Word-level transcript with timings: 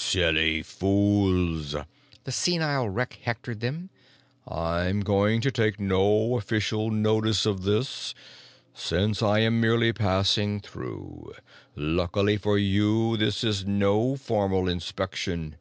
"Silly 0.00 0.62
fools!" 0.62 1.74
the 2.22 2.30
senile 2.30 2.88
wreck 2.88 3.18
hectored 3.20 3.58
them. 3.58 3.90
"I'm 4.46 5.00
going 5.00 5.40
to 5.40 5.50
take 5.50 5.80
no 5.80 6.38
official 6.38 6.92
notice 6.92 7.44
of 7.46 7.62
this 7.64 8.14
since 8.72 9.24
I'm 9.24 9.60
merely 9.60 9.92
passing 9.92 10.60
through. 10.60 11.32
Luckily 11.74 12.36
for 12.36 12.56
you 12.56 13.16
this 13.16 13.42
is 13.42 13.66
no 13.66 14.14
formal 14.14 14.68
inspection. 14.68 15.56